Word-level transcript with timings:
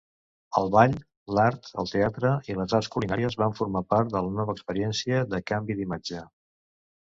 El 0.59 0.69
ball, 0.75 0.93
l'art, 1.39 1.69
el 1.83 1.91
teatre 1.91 2.31
i 2.51 2.55
les 2.61 2.73
arts 2.77 2.89
culinàries 2.95 3.37
van 3.43 3.53
formar 3.61 3.83
part 3.95 4.11
de 4.15 4.23
la 4.29 4.33
nova 4.39 4.57
experiència 4.59 5.21
de 5.35 5.43
canvi 5.53 5.77
d'imatge. 5.85 6.25